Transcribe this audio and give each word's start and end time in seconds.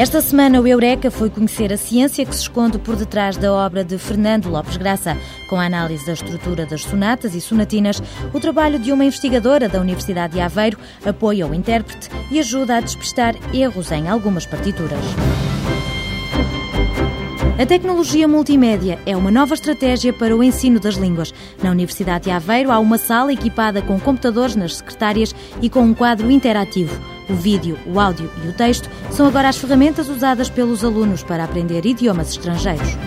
Esta 0.00 0.22
semana 0.22 0.58
o 0.58 0.66
Eureka 0.66 1.10
foi 1.10 1.28
conhecer 1.28 1.70
a 1.70 1.76
ciência 1.76 2.24
que 2.24 2.34
se 2.34 2.40
esconde 2.40 2.78
por 2.78 2.96
detrás 2.96 3.36
da 3.36 3.52
obra 3.52 3.84
de 3.84 3.98
Fernando 3.98 4.48
Lopes 4.48 4.78
Graça. 4.78 5.14
Com 5.46 5.56
a 5.56 5.66
análise 5.66 6.06
da 6.06 6.14
estrutura 6.14 6.64
das 6.64 6.84
sonatas 6.84 7.34
e 7.34 7.40
sonatinas, 7.40 8.02
o 8.32 8.40
trabalho 8.40 8.78
de 8.78 8.92
uma 8.92 9.04
investigadora 9.04 9.68
da 9.68 9.78
Universidade 9.78 10.32
de 10.32 10.40
Aveiro 10.40 10.78
apoia 11.04 11.46
o 11.46 11.52
intérprete 11.52 12.08
e 12.30 12.38
ajuda 12.38 12.78
a 12.78 12.80
despistar 12.80 13.34
erros 13.52 13.92
em 13.92 14.08
algumas 14.08 14.46
partituras. 14.46 15.04
A 17.60 17.66
tecnologia 17.66 18.26
multimédia 18.26 18.98
é 19.04 19.14
uma 19.14 19.30
nova 19.30 19.52
estratégia 19.52 20.14
para 20.14 20.34
o 20.34 20.42
ensino 20.42 20.80
das 20.80 20.94
línguas. 20.94 21.30
Na 21.62 21.70
Universidade 21.70 22.24
de 22.24 22.30
Aveiro 22.30 22.72
há 22.72 22.78
uma 22.78 22.96
sala 22.96 23.34
equipada 23.34 23.82
com 23.82 24.00
computadores 24.00 24.56
nas 24.56 24.76
secretárias 24.76 25.34
e 25.60 25.68
com 25.68 25.82
um 25.82 25.92
quadro 25.92 26.30
interativo. 26.30 27.09
O 27.30 27.34
vídeo, 27.34 27.78
o 27.86 28.00
áudio 28.00 28.28
e 28.44 28.48
o 28.48 28.52
texto 28.52 28.90
são 29.12 29.24
agora 29.24 29.48
as 29.48 29.56
ferramentas 29.56 30.08
usadas 30.08 30.50
pelos 30.50 30.84
alunos 30.84 31.22
para 31.22 31.44
aprender 31.44 31.86
idiomas 31.86 32.30
estrangeiros. 32.30 32.98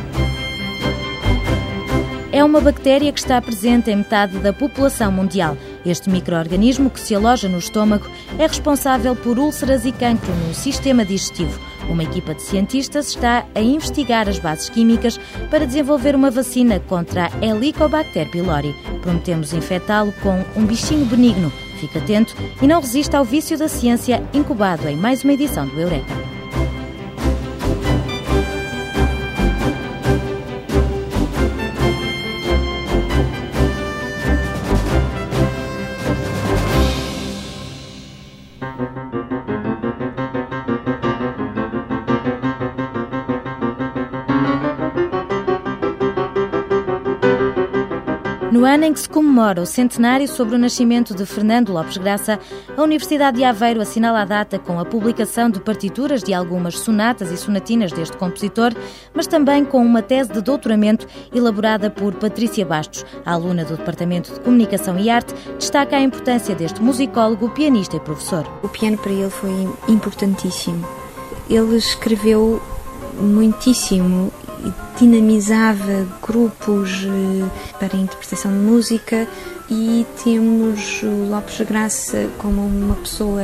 É 2.31 2.43
uma 2.43 2.61
bactéria 2.61 3.11
que 3.11 3.19
está 3.19 3.39
presente 3.41 3.91
em 3.91 3.97
metade 3.97 4.39
da 4.39 4.53
população 4.53 5.11
mundial. 5.11 5.57
Este 5.85 6.09
microorganismo, 6.09 6.89
que 6.89 6.99
se 6.99 7.13
aloja 7.13 7.49
no 7.49 7.59
estômago, 7.59 8.09
é 8.39 8.47
responsável 8.47 9.15
por 9.15 9.37
úlceras 9.37 9.85
e 9.85 9.91
cancro 9.91 10.33
no 10.47 10.53
sistema 10.53 11.03
digestivo. 11.05 11.59
Uma 11.89 12.03
equipa 12.03 12.33
de 12.33 12.41
cientistas 12.41 13.09
está 13.09 13.45
a 13.53 13.61
investigar 13.61 14.29
as 14.29 14.39
bases 14.39 14.69
químicas 14.69 15.19
para 15.51 15.67
desenvolver 15.67 16.15
uma 16.15 16.31
vacina 16.31 16.79
contra 16.79 17.27
a 17.27 17.45
Helicobacter 17.45 18.31
pylori. 18.31 18.73
Prometemos 19.01 19.53
infectá-lo 19.53 20.13
com 20.23 20.43
um 20.55 20.65
bichinho 20.65 21.05
benigno. 21.05 21.51
Fique 21.83 21.97
atento 21.97 22.33
e 22.61 22.65
não 22.65 22.79
resista 22.79 23.17
ao 23.17 23.25
vício 23.25 23.57
da 23.57 23.67
ciência 23.67 24.23
incubado 24.33 24.87
em 24.87 24.95
mais 24.95 25.21
uma 25.21 25.33
edição 25.33 25.67
do 25.67 25.81
Eureka. 25.81 26.22
Em 48.85 48.93
que 48.93 48.99
se 48.99 49.09
comemora 49.09 49.61
o 49.61 49.65
centenário 49.65 50.27
sobre 50.27 50.55
o 50.55 50.59
nascimento 50.59 51.15
de 51.15 51.25
Fernando 51.25 51.71
Lopes 51.71 51.97
Graça, 51.97 52.39
a 52.75 52.81
Universidade 52.81 53.37
de 53.37 53.43
Aveiro 53.43 53.81
assinala 53.81 54.21
a 54.21 54.25
data 54.25 54.59
com 54.59 54.79
a 54.79 54.85
publicação 54.85 55.49
de 55.49 55.59
partituras 55.59 56.21
de 56.21 56.33
algumas 56.33 56.79
sonatas 56.79 57.31
e 57.31 57.37
sonatinas 57.37 57.91
deste 57.91 58.17
compositor, 58.17 58.73
mas 59.13 59.27
também 59.27 59.63
com 59.63 59.85
uma 59.85 60.01
tese 60.01 60.33
de 60.33 60.41
doutoramento 60.41 61.07
elaborada 61.33 61.89
por 61.89 62.13
Patrícia 62.15 62.65
Bastos. 62.65 63.05
Aluna 63.25 63.63
do 63.63 63.77
Departamento 63.77 64.33
de 64.33 64.39
Comunicação 64.41 64.99
e 64.99 65.09
Arte 65.09 65.33
destaca 65.57 65.95
a 65.95 66.01
importância 66.01 66.53
deste 66.53 66.81
musicólogo, 66.81 67.49
pianista 67.49 67.95
e 67.95 67.99
professor. 68.01 68.45
O 68.61 68.67
piano 68.67 68.97
para 68.97 69.11
ele 69.11 69.29
foi 69.29 69.69
importantíssimo. 69.87 70.85
Ele 71.49 71.77
escreveu 71.77 72.61
muitíssimo 73.19 74.31
dinamizava 74.97 76.07
grupos 76.21 77.05
eh, 77.05 77.49
para 77.79 77.97
interpretação 77.97 78.51
de 78.51 78.57
música 78.57 79.27
e 79.69 80.05
temos 80.23 81.01
o 81.03 81.29
Lopes 81.29 81.61
Graça 81.61 82.29
como 82.37 82.65
uma 82.65 82.95
pessoa 82.95 83.41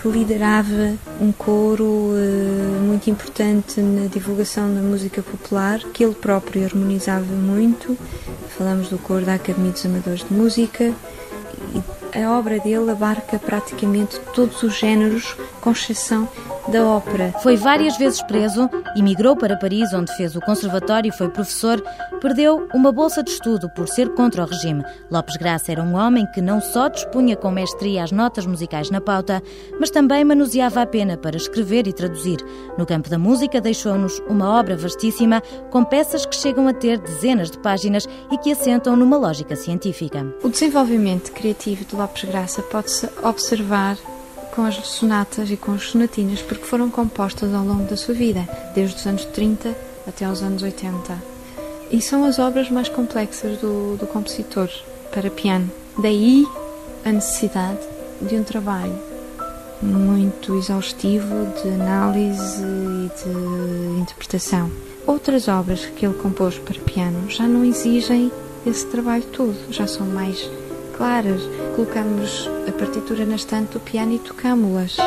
que 0.00 0.08
liderava 0.08 0.94
um 1.20 1.30
coro 1.30 2.12
eh, 2.14 2.80
muito 2.80 3.10
importante 3.10 3.80
na 3.80 4.06
divulgação 4.06 4.74
da 4.74 4.80
música 4.80 5.22
popular, 5.22 5.80
que 5.92 6.02
ele 6.02 6.14
próprio 6.14 6.64
harmonizava 6.64 7.34
muito. 7.34 7.98
Falamos 8.56 8.88
do 8.88 8.98
coro 8.98 9.26
da 9.26 9.34
Academia 9.34 9.72
dos 9.72 9.84
Amadores 9.84 10.24
de 10.24 10.32
Música. 10.32 10.94
A 12.14 12.38
obra 12.38 12.58
dele 12.58 12.90
abarca 12.90 13.38
praticamente 13.38 14.18
todos 14.34 14.62
os 14.62 14.78
géneros, 14.78 15.36
com 15.60 15.70
exceção 15.70 16.28
da 16.68 16.84
ópera. 16.84 17.32
Foi 17.42 17.56
várias 17.56 17.96
vezes 17.96 18.22
preso, 18.22 18.68
emigrou 18.96 19.36
para 19.36 19.56
Paris, 19.56 19.92
onde 19.92 20.14
fez 20.16 20.36
o 20.36 20.40
conservatório 20.40 21.08
e 21.08 21.16
foi 21.16 21.28
professor, 21.28 21.82
perdeu 22.20 22.68
uma 22.74 22.92
bolsa 22.92 23.22
de 23.22 23.30
estudo 23.30 23.68
por 23.70 23.88
ser 23.88 24.10
contra 24.10 24.42
o 24.42 24.46
regime. 24.46 24.84
Lopes 25.10 25.36
Graça 25.36 25.72
era 25.72 25.82
um 25.82 25.94
homem 25.94 26.26
que 26.32 26.40
não 26.40 26.60
só 26.60 26.88
dispunha 26.88 27.36
com 27.36 27.50
mestria 27.50 28.04
as 28.04 28.12
notas 28.12 28.46
musicais 28.46 28.90
na 28.90 29.00
pauta, 29.00 29.42
mas 29.78 29.90
também 29.90 30.24
manuseava 30.24 30.82
a 30.82 30.86
pena 30.86 31.16
para 31.16 31.36
escrever 31.36 31.86
e 31.86 31.92
traduzir. 31.92 32.38
No 32.76 32.86
campo 32.86 33.08
da 33.08 33.18
música, 33.18 33.60
deixou-nos 33.60 34.18
uma 34.28 34.58
obra 34.58 34.76
vastíssima, 34.76 35.42
com 35.70 35.84
peças 35.84 36.26
que 36.26 36.36
chegam 36.36 36.68
a 36.68 36.72
ter 36.72 36.98
dezenas 36.98 37.50
de 37.50 37.58
páginas 37.58 38.06
e 38.30 38.38
que 38.38 38.52
assentam 38.52 38.96
numa 38.96 39.16
lógica 39.16 39.56
científica. 39.56 40.26
O 40.42 40.48
desenvolvimento 40.48 41.32
criativo 41.32 41.84
de 41.84 41.96
Lopes 41.96 42.24
Graça 42.24 42.62
pode-se 42.62 43.08
observar 43.22 43.96
com 44.54 44.64
as 44.64 44.76
sonatas 44.86 45.50
e 45.50 45.56
com 45.56 45.72
as 45.72 45.84
sonatinas 45.84 46.42
porque 46.42 46.64
foram 46.64 46.90
compostas 46.90 47.54
ao 47.54 47.64
longo 47.64 47.84
da 47.84 47.96
sua 47.96 48.14
vida, 48.14 48.48
desde 48.74 48.96
os 48.96 49.06
anos 49.06 49.24
30 49.26 49.74
até 50.06 50.24
aos 50.24 50.42
anos 50.42 50.62
80. 50.62 51.22
E 51.90 52.00
são 52.00 52.24
as 52.24 52.38
obras 52.38 52.70
mais 52.70 52.88
complexas 52.88 53.58
do, 53.58 53.96
do 53.96 54.06
compositor 54.06 54.68
para 55.12 55.30
piano. 55.30 55.70
Daí 55.98 56.46
a 57.04 57.12
necessidade 57.12 57.80
de 58.20 58.36
um 58.36 58.44
trabalho 58.44 59.10
muito 59.82 60.56
exaustivo 60.56 61.46
de 61.62 61.68
análise 61.70 62.62
e 62.62 63.10
de 63.24 64.00
interpretação. 64.00 64.70
Outras 65.06 65.48
obras 65.48 65.86
que 65.86 66.04
ele 66.04 66.14
compôs 66.14 66.58
para 66.58 66.78
piano 66.80 67.28
já 67.28 67.48
não 67.48 67.64
exigem 67.64 68.30
esse 68.66 68.86
trabalho 68.86 69.24
todo, 69.24 69.56
já 69.72 69.86
são 69.86 70.06
mais 70.06 70.48
claras. 71.00 71.40
Colocamos 71.74 72.46
a 72.68 72.72
partitura 72.72 73.24
na 73.24 73.36
estante 73.36 73.72
do 73.72 73.80
piano 73.80 74.12
e 74.12 74.18
tocámo-las. 74.18 74.98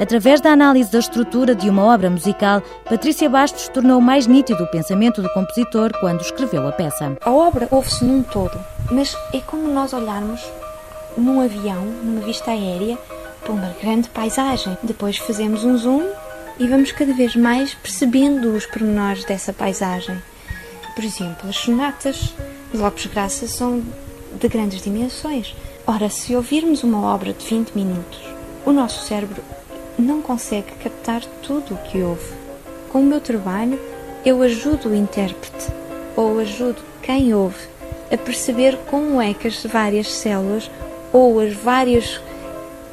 Através 0.00 0.40
da 0.40 0.50
análise 0.52 0.92
da 0.92 1.00
estrutura 1.00 1.56
de 1.56 1.68
uma 1.68 1.82
obra 1.82 2.08
musical, 2.08 2.62
Patrícia 2.84 3.28
Bastos 3.28 3.66
tornou 3.68 4.00
mais 4.00 4.28
nítido 4.28 4.62
o 4.62 4.70
pensamento 4.70 5.20
do 5.20 5.28
compositor 5.30 5.90
quando 5.98 6.20
escreveu 6.20 6.68
a 6.68 6.70
peça. 6.70 7.16
A 7.20 7.30
obra 7.32 7.66
ouve-se 7.72 8.04
num 8.04 8.22
todo, 8.22 8.56
mas 8.92 9.16
é 9.34 9.40
como 9.40 9.66
nós 9.66 9.92
olharmos 9.92 10.40
num 11.16 11.40
avião, 11.40 11.84
numa 12.04 12.20
vista 12.20 12.52
aérea, 12.52 12.96
para 13.42 13.52
uma 13.52 13.74
grande 13.82 14.08
paisagem. 14.10 14.78
Depois 14.84 15.16
fazemos 15.16 15.64
um 15.64 15.76
zoom 15.76 16.04
e 16.60 16.68
vamos 16.68 16.92
cada 16.92 17.12
vez 17.12 17.34
mais 17.34 17.74
percebendo 17.74 18.54
os 18.54 18.66
pormenores 18.66 19.24
dessa 19.24 19.52
paisagem. 19.52 20.16
Por 20.96 21.04
exemplo, 21.04 21.50
as 21.50 21.56
sonatas 21.56 22.34
de 22.72 22.78
Lopes 22.78 23.04
Graça 23.04 23.46
são 23.46 23.82
de 24.40 24.48
grandes 24.48 24.80
dimensões. 24.80 25.54
Ora, 25.86 26.08
se 26.08 26.34
ouvirmos 26.34 26.82
uma 26.82 27.14
obra 27.14 27.34
de 27.34 27.44
20 27.44 27.72
minutos, 27.72 28.18
o 28.64 28.72
nosso 28.72 29.04
cérebro 29.04 29.42
não 29.98 30.22
consegue 30.22 30.72
captar 30.82 31.22
tudo 31.42 31.74
o 31.74 31.76
que 31.76 32.00
ouve. 32.00 32.32
Com 32.90 33.00
o 33.00 33.04
meu 33.04 33.20
trabalho, 33.20 33.78
eu 34.24 34.40
ajudo 34.40 34.88
o 34.88 34.94
intérprete 34.94 35.70
ou 36.16 36.38
ajudo 36.38 36.82
quem 37.02 37.34
ouve 37.34 37.68
a 38.10 38.16
perceber 38.16 38.78
como 38.88 39.20
é 39.20 39.34
que 39.34 39.48
as 39.48 39.62
várias 39.64 40.10
células 40.10 40.70
ou 41.12 41.38
as 41.40 41.52
várias 41.52 42.18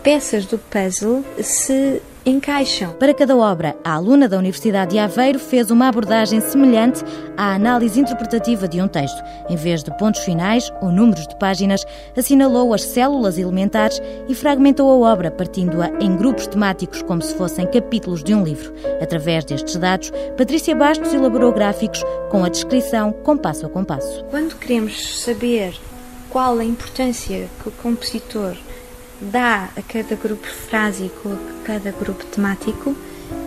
peças 0.03 0.45
do 0.45 0.57
puzzle 0.57 1.23
se 1.41 2.01
encaixam. 2.25 2.93
Para 2.93 3.13
cada 3.13 3.35
obra, 3.35 3.75
a 3.83 3.93
aluna 3.93 4.27
da 4.29 4.37
Universidade 4.37 4.91
de 4.91 4.99
Aveiro 4.99 5.39
fez 5.39 5.69
uma 5.69 5.87
abordagem 5.87 6.39
semelhante 6.39 7.03
à 7.35 7.53
análise 7.53 7.99
interpretativa 7.99 8.67
de 8.67 8.81
um 8.81 8.87
texto. 8.87 9.21
Em 9.49 9.55
vez 9.55 9.83
de 9.83 9.95
pontos 9.97 10.21
finais 10.21 10.71
ou 10.81 10.89
números 10.89 11.27
de 11.27 11.35
páginas, 11.37 11.85
assinalou 12.15 12.73
as 12.73 12.83
células 12.83 13.37
elementares 13.37 14.01
e 14.27 14.35
fragmentou 14.35 14.89
a 14.89 15.11
obra, 15.11 15.31
partindo-a 15.31 15.89
em 15.99 16.15
grupos 16.15 16.47
temáticos 16.47 17.01
como 17.01 17.21
se 17.21 17.35
fossem 17.35 17.65
capítulos 17.67 18.23
de 18.23 18.33
um 18.33 18.43
livro. 18.43 18.73
Através 19.01 19.43
destes 19.45 19.75
dados, 19.75 20.11
Patrícia 20.37 20.75
Bastos 20.75 21.13
elaborou 21.13 21.51
gráficos 21.51 22.03
com 22.29 22.43
a 22.43 22.49
descrição 22.49 23.11
compasso 23.11 23.65
a 23.65 23.69
compasso. 23.69 24.23
Quando 24.25 24.55
queremos 24.55 25.23
saber 25.23 25.73
qual 26.29 26.57
a 26.57 26.63
importância 26.63 27.47
que 27.61 27.69
o 27.69 27.71
compositor 27.71 28.55
dá 29.31 29.69
a 29.75 29.81
cada 29.81 30.15
grupo 30.15 30.47
frásico, 30.47 31.29
a 31.29 31.65
cada 31.65 31.91
grupo 31.91 32.25
temático, 32.25 32.95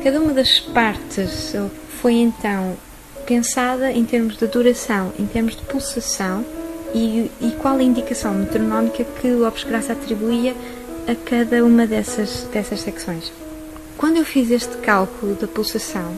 cada 0.02 0.20
uma 0.20 0.32
das 0.32 0.58
partes 0.60 1.54
foi 2.00 2.14
então 2.14 2.76
pensada 3.26 3.90
em 3.90 4.04
termos 4.04 4.36
de 4.36 4.46
duração, 4.46 5.12
em 5.18 5.26
termos 5.26 5.56
de 5.56 5.62
pulsação 5.62 6.44
e, 6.94 7.30
e 7.40 7.50
qual 7.60 7.76
a 7.76 7.82
indicação 7.82 8.32
metronómica 8.34 9.04
que 9.04 9.28
o 9.28 9.40
Lopes 9.40 9.64
Graça 9.64 9.92
atribuía 9.92 10.54
a 11.08 11.14
cada 11.14 11.64
uma 11.64 11.86
dessas, 11.86 12.48
dessas 12.52 12.80
secções. 12.80 13.32
Quando 13.96 14.18
eu 14.18 14.24
fiz 14.24 14.50
este 14.50 14.76
cálculo 14.78 15.34
da 15.34 15.46
pulsação, 15.46 16.16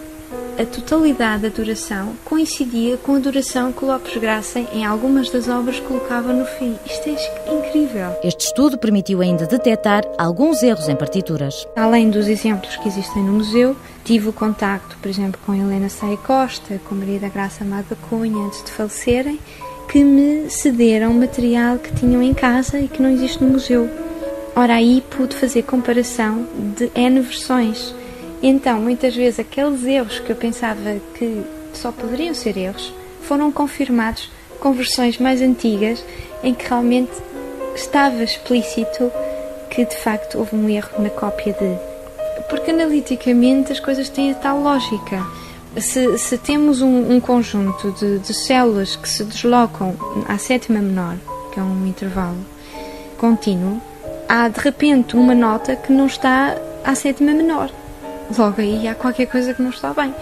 a 0.58 0.66
totalidade 0.66 1.42
da 1.42 1.48
duração 1.48 2.14
coincidia 2.24 2.96
com 2.96 3.14
a 3.14 3.18
duração 3.20 3.72
que 3.72 3.84
Lopes 3.84 4.16
Graça, 4.16 4.58
em 4.58 4.84
algumas 4.84 5.30
das 5.30 5.48
obras, 5.48 5.78
colocava 5.78 6.32
no 6.32 6.44
fim. 6.44 6.76
Isto 6.84 7.08
é 7.08 7.54
incrível. 7.54 8.18
Este 8.24 8.46
estudo 8.46 8.76
permitiu 8.76 9.20
ainda 9.20 9.46
detectar 9.46 10.02
alguns 10.18 10.60
erros 10.64 10.88
em 10.88 10.96
partituras. 10.96 11.64
Além 11.76 12.10
dos 12.10 12.26
exemplos 12.26 12.74
que 12.76 12.88
existem 12.88 13.22
no 13.22 13.34
museu, 13.34 13.76
tive 14.04 14.28
o 14.28 14.32
contacto, 14.32 14.96
por 15.00 15.08
exemplo, 15.08 15.40
com 15.46 15.54
Helena 15.54 15.88
Saia 15.88 16.16
Costa, 16.16 16.80
com 16.88 16.96
Maria 16.96 17.20
da 17.20 17.28
Graça 17.28 17.62
Amada 17.62 17.96
Cunha, 18.10 18.46
antes 18.46 18.64
de 18.64 18.72
falecerem, 18.72 19.38
que 19.88 20.02
me 20.02 20.50
cederam 20.50 21.14
material 21.14 21.78
que 21.78 21.94
tinham 21.94 22.20
em 22.20 22.34
casa 22.34 22.80
e 22.80 22.88
que 22.88 23.00
não 23.00 23.10
existe 23.10 23.42
no 23.42 23.50
museu. 23.50 23.88
Ora, 24.56 24.74
aí 24.74 25.04
pude 25.08 25.36
fazer 25.36 25.62
comparação 25.62 26.44
de 26.76 26.90
N 26.96 27.20
versões 27.20 27.94
então, 28.42 28.80
muitas 28.80 29.14
vezes, 29.14 29.40
aqueles 29.40 29.84
erros 29.84 30.20
que 30.20 30.30
eu 30.30 30.36
pensava 30.36 30.96
que 31.14 31.42
só 31.72 31.90
poderiam 31.90 32.34
ser 32.34 32.56
erros 32.56 32.92
foram 33.22 33.50
confirmados 33.50 34.30
com 34.60 34.72
versões 34.72 35.18
mais 35.18 35.42
antigas 35.42 36.04
em 36.42 36.54
que 36.54 36.68
realmente 36.68 37.12
estava 37.74 38.22
explícito 38.22 39.10
que 39.70 39.84
de 39.84 39.96
facto 39.96 40.38
houve 40.38 40.56
um 40.56 40.68
erro 40.68 41.02
na 41.02 41.10
cópia 41.10 41.52
de. 41.52 42.44
Porque 42.48 42.70
analiticamente 42.70 43.72
as 43.72 43.80
coisas 43.80 44.08
têm 44.08 44.32
a 44.32 44.34
tal 44.34 44.60
lógica. 44.60 45.24
Se, 45.76 46.16
se 46.18 46.38
temos 46.38 46.80
um, 46.80 47.12
um 47.12 47.20
conjunto 47.20 47.92
de, 47.92 48.18
de, 48.20 48.34
células 48.34 48.96
que 48.96 49.08
se 49.08 49.22
deslocam 49.22 49.94
à 50.26 50.38
sétima 50.38 50.80
menor, 50.80 51.16
que 51.52 51.60
é 51.60 51.62
um 51.62 51.86
intervalo 51.86 52.38
contínuo, 53.18 53.80
há 54.28 54.48
de 54.48 54.58
repente 54.60 55.14
uma 55.14 55.34
nota 55.34 55.76
que 55.76 55.92
não 55.92 56.06
está 56.06 56.56
à 56.82 56.94
sétima 56.94 57.32
menor 57.32 57.70
logo 58.36 58.60
aí 58.60 58.88
há 58.88 58.94
qualquer 58.94 59.26
coisa 59.26 59.54
que 59.54 59.62
não 59.62 59.70
está 59.70 59.92
bem. 59.92 60.14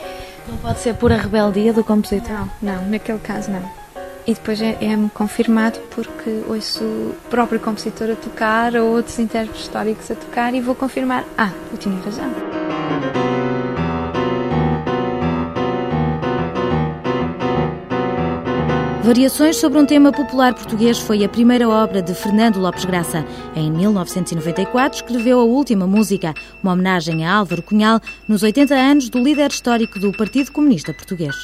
Não 0.49 0.57
pode 0.59 0.79
ser 0.81 0.95
pura 0.95 1.17
rebeldia 1.17 1.73
do 1.73 1.83
compositor? 1.83 2.47
Não, 2.63 2.77
não, 2.77 2.89
naquele 2.89 3.19
caso 3.19 3.51
não. 3.51 3.87
E 4.27 4.35
depois 4.35 4.61
é-me 4.61 5.07
é 5.07 5.11
confirmado 5.15 5.79
porque 5.91 6.43
ouço 6.49 6.83
o 6.83 7.17
próprio 7.31 7.61
compositor 7.61 8.11
a 8.11 8.17
tocar 8.17 8.75
ou 8.75 8.97
outros 8.97 9.19
intérpretes 9.19 9.63
históricos 9.63 10.11
a 10.11 10.15
tocar 10.17 10.53
e 10.53 10.61
vou 10.61 10.75
confirmar, 10.75 11.25
ah, 11.39 11.51
eu 11.71 11.79
tinha 11.79 11.97
razão. 12.01 13.36
Variações 19.07 19.59
sobre 19.59 19.79
um 19.79 19.87
tema 19.87 20.11
popular 20.11 20.53
português 20.53 20.99
foi 20.99 21.23
a 21.23 21.29
primeira 21.29 21.69
obra 21.69 22.03
de 22.03 22.13
Fernando 22.13 22.59
Lopes 22.59 22.85
Graça. 22.85 23.25
Em 23.55 23.71
1994 23.71 24.97
escreveu 24.97 25.39
a 25.39 25.45
última 25.45 25.87
música, 25.87 26.35
uma 26.61 26.73
homenagem 26.73 27.25
a 27.25 27.33
Álvaro 27.33 27.63
Cunhal, 27.63 28.01
nos 28.27 28.43
80 28.43 28.75
anos 28.75 29.09
do 29.09 29.23
líder 29.23 29.53
histórico 29.53 30.01
do 30.01 30.11
Partido 30.11 30.51
Comunista 30.51 30.93
Português. 30.93 31.37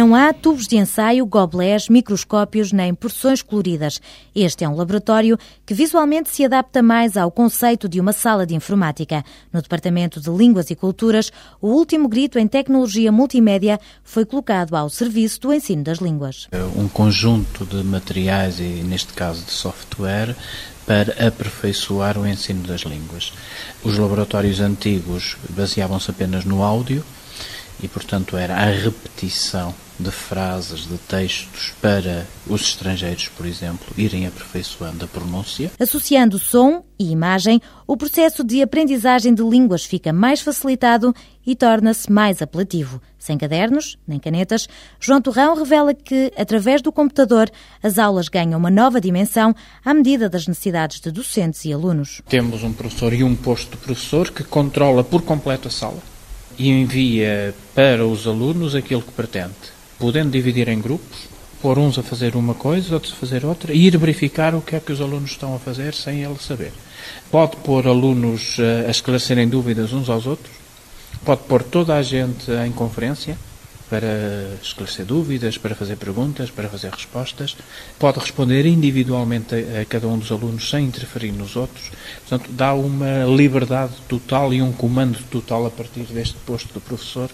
Não 0.00 0.14
há 0.14 0.32
tubos 0.32 0.66
de 0.66 0.78
ensaio, 0.78 1.26
gobelés, 1.26 1.90
microscópios 1.90 2.72
nem 2.72 2.94
porções 2.94 3.42
coloridas. 3.42 4.00
Este 4.34 4.64
é 4.64 4.68
um 4.68 4.74
laboratório 4.74 5.36
que 5.66 5.74
visualmente 5.74 6.30
se 6.30 6.42
adapta 6.42 6.82
mais 6.82 7.18
ao 7.18 7.30
conceito 7.30 7.86
de 7.86 8.00
uma 8.00 8.14
sala 8.14 8.46
de 8.46 8.54
informática. 8.54 9.22
No 9.52 9.60
Departamento 9.60 10.18
de 10.18 10.30
Línguas 10.30 10.70
e 10.70 10.74
Culturas, 10.74 11.30
o 11.60 11.68
último 11.68 12.08
grito 12.08 12.38
em 12.38 12.48
tecnologia 12.48 13.12
multimédia 13.12 13.78
foi 14.02 14.24
colocado 14.24 14.74
ao 14.74 14.88
serviço 14.88 15.38
do 15.42 15.52
ensino 15.52 15.84
das 15.84 15.98
línguas. 15.98 16.48
Um 16.74 16.88
conjunto 16.88 17.66
de 17.66 17.84
materiais 17.84 18.58
e, 18.58 18.82
neste 18.82 19.12
caso, 19.12 19.44
de 19.44 19.52
software 19.52 20.34
para 20.86 21.26
aperfeiçoar 21.26 22.16
o 22.16 22.26
ensino 22.26 22.66
das 22.66 22.80
línguas. 22.84 23.34
Os 23.84 23.98
laboratórios 23.98 24.60
antigos 24.60 25.36
baseavam-se 25.50 26.10
apenas 26.10 26.46
no 26.46 26.62
áudio 26.62 27.04
e, 27.82 27.86
portanto, 27.86 28.38
era 28.38 28.54
a 28.54 28.64
repetição 28.64 29.74
de 30.02 30.10
frases, 30.10 30.86
de 30.86 30.96
textos 30.98 31.72
para 31.80 32.26
os 32.46 32.62
estrangeiros, 32.62 33.28
por 33.28 33.46
exemplo, 33.46 33.86
irem 33.96 34.26
aperfeiçoando 34.26 35.04
a 35.04 35.08
pronúncia. 35.08 35.70
Associando 35.78 36.38
som 36.38 36.84
e 36.98 37.10
imagem, 37.10 37.60
o 37.86 37.96
processo 37.96 38.42
de 38.42 38.62
aprendizagem 38.62 39.34
de 39.34 39.42
línguas 39.42 39.84
fica 39.84 40.12
mais 40.12 40.40
facilitado 40.40 41.14
e 41.46 41.54
torna-se 41.54 42.10
mais 42.10 42.42
apelativo. 42.42 43.00
Sem 43.18 43.36
cadernos, 43.36 43.98
nem 44.06 44.18
canetas, 44.18 44.68
João 44.98 45.20
Torrão 45.20 45.54
revela 45.54 45.92
que, 45.92 46.32
através 46.36 46.80
do 46.80 46.90
computador, 46.90 47.50
as 47.82 47.98
aulas 47.98 48.28
ganham 48.28 48.58
uma 48.58 48.70
nova 48.70 49.00
dimensão 49.00 49.54
à 49.84 49.92
medida 49.92 50.28
das 50.28 50.46
necessidades 50.46 51.00
de 51.00 51.10
docentes 51.10 51.64
e 51.64 51.72
alunos. 51.72 52.22
Temos 52.28 52.62
um 52.62 52.72
professor 52.72 53.12
e 53.12 53.22
um 53.22 53.36
posto 53.36 53.72
de 53.72 53.76
professor 53.76 54.30
que 54.30 54.44
controla 54.44 55.04
por 55.04 55.22
completo 55.22 55.68
a 55.68 55.70
sala 55.70 55.98
e 56.58 56.68
envia 56.68 57.54
para 57.74 58.06
os 58.06 58.26
alunos 58.26 58.74
aquilo 58.74 59.00
que 59.00 59.12
pretende, 59.12 59.54
podendo 60.00 60.30
dividir 60.30 60.68
em 60.68 60.80
grupos, 60.80 61.28
pôr 61.62 61.78
uns 61.78 61.98
a 61.98 62.02
fazer 62.02 62.34
uma 62.34 62.54
coisa, 62.54 62.94
outros 62.94 63.12
a 63.12 63.16
fazer 63.16 63.44
outra, 63.44 63.72
e 63.72 63.86
ir 63.86 63.96
verificar 63.98 64.54
o 64.54 64.62
que 64.62 64.74
é 64.74 64.80
que 64.80 64.92
os 64.92 65.00
alunos 65.00 65.32
estão 65.32 65.54
a 65.54 65.58
fazer 65.58 65.94
sem 65.94 66.24
ele 66.24 66.38
saber. 66.40 66.72
Pode 67.30 67.56
pôr 67.58 67.86
alunos 67.86 68.56
eh, 68.58 68.86
a 68.88 68.90
esclarecerem 68.90 69.46
dúvidas 69.46 69.92
uns 69.92 70.08
aos 70.08 70.26
outros, 70.26 70.54
pode 71.24 71.42
pôr 71.42 71.62
toda 71.62 71.94
a 71.94 72.02
gente 72.02 72.50
em 72.66 72.72
conferência, 72.72 73.36
para 73.90 74.56
esclarecer 74.62 75.04
dúvidas, 75.04 75.58
para 75.58 75.74
fazer 75.74 75.96
perguntas, 75.96 76.48
para 76.48 76.68
fazer 76.68 76.92
respostas. 76.92 77.56
Pode 77.98 78.20
responder 78.20 78.64
individualmente 78.64 79.52
a, 79.52 79.84
cada 79.84 80.06
um 80.06 80.16
dos 80.16 80.30
alunos 80.30 80.70
sem 80.70 80.84
interferir 80.84 81.32
nos 81.32 81.56
outros. 81.56 81.90
Portanto, 82.20 82.48
dá 82.52 82.72
uma 82.72 83.24
liberdade 83.24 83.94
total 84.08 84.54
e 84.54 84.62
um 84.62 84.70
comando 84.70 85.18
total 85.28 85.66
a 85.66 85.70
partir 85.70 86.04
deste 86.04 86.36
posto 86.46 86.72
do 86.72 86.80
professor 86.80 87.28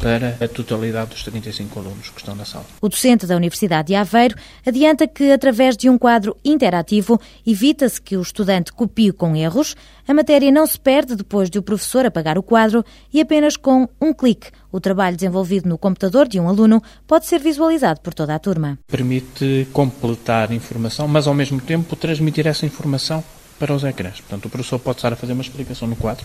para 0.00 0.36
a 0.40 0.48
totalidade 0.48 1.10
dos 1.10 1.22
35 1.22 1.78
alunos 1.78 2.10
que 2.10 2.20
estão 2.20 2.34
na 2.34 2.44
sala. 2.44 2.66
O 2.80 2.88
docente 2.88 3.26
da 3.26 3.36
Universidade 3.36 3.88
de 3.88 3.94
Aveiro 3.94 4.36
adianta 4.66 5.06
que, 5.06 5.30
através 5.32 5.76
de 5.76 5.90
um 5.90 5.98
quadro 5.98 6.36
interativo, 6.44 7.20
evita-se 7.46 8.00
que 8.00 8.16
o 8.16 8.22
estudante 8.22 8.72
copie 8.72 9.12
com 9.12 9.34
erros, 9.34 9.74
a 10.06 10.14
matéria 10.14 10.50
não 10.50 10.66
se 10.66 10.78
perde 10.78 11.16
depois 11.16 11.50
de 11.50 11.58
o 11.58 11.62
professor 11.62 12.06
apagar 12.06 12.38
o 12.38 12.42
quadro 12.42 12.84
e 13.12 13.20
apenas 13.20 13.56
com 13.56 13.88
um 14.00 14.12
clique 14.12 14.50
o 14.70 14.80
trabalho 14.80 15.16
desenvolvido 15.16 15.68
no 15.68 15.78
computador 15.78 16.28
de 16.28 16.38
um 16.38 16.48
aluno 16.48 16.82
pode 17.06 17.26
ser 17.26 17.40
visualizado 17.40 18.00
por 18.00 18.12
toda 18.12 18.34
a 18.34 18.38
turma. 18.38 18.78
Permite 18.86 19.66
completar 19.72 20.52
informação, 20.52 21.08
mas 21.08 21.26
ao 21.26 21.34
mesmo 21.34 21.60
tempo 21.60 21.96
transmitir 21.96 22.46
essa 22.46 22.66
informação 22.66 23.24
para 23.58 23.74
os 23.74 23.82
ecrãs. 23.84 24.20
Portanto, 24.20 24.46
o 24.46 24.50
professor 24.50 24.78
pode 24.78 24.98
estar 24.98 25.12
a 25.12 25.16
fazer 25.16 25.32
uma 25.32 25.42
explicação 25.42 25.88
no 25.88 25.96
quadro, 25.96 26.24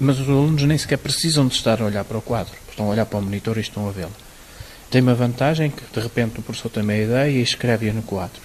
mas 0.00 0.18
os 0.18 0.28
alunos 0.28 0.62
nem 0.62 0.78
sequer 0.78 0.98
precisam 0.98 1.46
de 1.46 1.54
estar 1.54 1.80
a 1.80 1.84
olhar 1.84 2.04
para 2.04 2.18
o 2.18 2.22
quadro 2.22 2.54
estão 2.80 2.86
a 2.86 2.90
olhar 2.90 3.06
para 3.06 3.18
o 3.18 3.22
monitor 3.22 3.58
e 3.58 3.60
estão 3.60 3.88
a 3.88 3.92
vê-la. 3.92 4.10
Tem 4.90 5.02
uma 5.02 5.14
vantagem 5.14 5.70
que 5.70 5.82
de 5.92 6.00
repente 6.00 6.40
o 6.40 6.42
professor 6.42 6.70
tem 6.70 6.82
uma 6.82 6.94
ideia 6.94 7.30
e 7.30 7.42
escreve-a 7.42 7.92
no 7.92 8.02
quadro. 8.02 8.40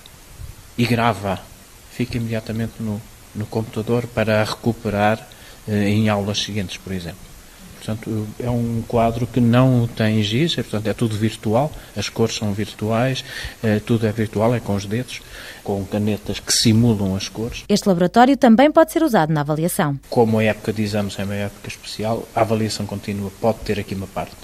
E 0.78 0.86
grava. 0.86 1.40
Fica 1.92 2.18
imediatamente 2.18 2.74
no, 2.80 3.02
no 3.34 3.46
computador 3.46 4.06
para 4.08 4.44
recuperar 4.44 5.26
eh, 5.68 5.90
em 5.90 6.10
aulas 6.10 6.40
seguintes, 6.40 6.78
por 6.78 6.92
exemplo. 6.92 7.35
Portanto, 7.76 8.28
é 8.40 8.50
um 8.50 8.84
quadro 8.88 9.28
que 9.28 9.40
não 9.40 9.88
tem 9.88 10.24
giz, 10.24 10.58
é, 10.58 10.64
portanto, 10.64 10.88
é 10.88 10.94
tudo 10.94 11.16
virtual, 11.16 11.72
as 11.96 12.10
cores 12.10 12.36
são 12.36 12.52
virtuais, 12.54 13.24
é, 13.64 13.80
tudo 13.80 14.08
é 14.08 14.12
virtual, 14.12 14.56
é 14.56 14.60
com 14.60 14.76
os 14.76 14.86
dedos, 14.86 15.22
com 15.64 15.86
canetas 15.86 16.40
que 16.40 16.52
simulam 16.52 17.16
as 17.16 17.30
cores. 17.30 17.64
Este 17.70 17.88
laboratório 17.88 18.36
também 18.38 18.72
pode 18.72 18.92
ser 18.92 19.04
usado 19.04 19.32
na 19.32 19.42
avaliação. 19.42 20.00
Como 20.10 20.40
a 20.40 20.44
época 20.44 20.74
de 20.74 20.82
exames 20.82 21.18
é 21.20 21.24
uma 21.24 21.36
época 21.36 21.68
especial, 21.68 22.28
a 22.36 22.42
avaliação 22.42 22.86
contínua 22.86 23.32
pode 23.40 23.60
ter 23.60 23.80
aqui 23.80 23.94
uma 23.94 24.08
parte, 24.08 24.36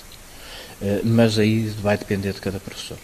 é, 0.82 1.02
mas 1.04 1.40
aí 1.40 1.70
vai 1.82 1.98
depender 1.98 2.34
de 2.34 2.42
cada 2.42 2.60
professor. 2.60 2.98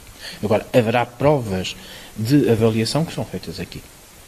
Agora, 0.44 0.66
haverá 0.74 1.06
provas 1.06 1.76
de 2.16 2.50
avaliação 2.50 3.06
que 3.06 3.14
são 3.14 3.26
feitas 3.26 3.60
aqui, 3.60 3.82